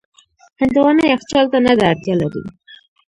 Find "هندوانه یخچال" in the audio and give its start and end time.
0.59-1.45